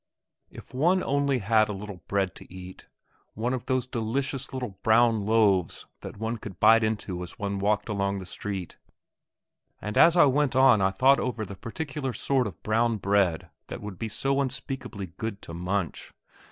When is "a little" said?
1.69-2.01